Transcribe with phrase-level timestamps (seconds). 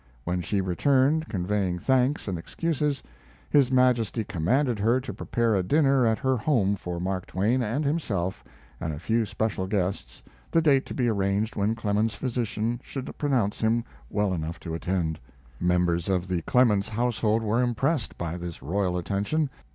[0.23, 3.03] When she returned, conveying thanks and excuses,
[3.51, 7.85] his Majesty commanded her to prepare a dinner at her home for Mark Twain and
[7.85, 8.43] himself
[8.79, 13.61] and a few special guests, the date to be arranged when Clemens's physician should pronounce
[13.61, 15.19] him well enough to attend.
[15.59, 19.51] Members of the Clemens household were impressed by this royal attention.